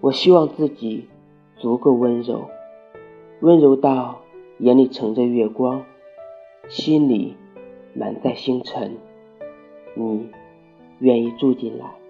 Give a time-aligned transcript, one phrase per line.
[0.00, 1.08] 我希望自己
[1.56, 2.48] 足够温柔。
[3.40, 4.20] 温柔到
[4.58, 5.84] 眼里盛着月光
[6.68, 7.36] 心里
[7.94, 8.96] 满载星辰。
[9.94, 10.28] 你
[11.00, 12.07] 愿意住进来。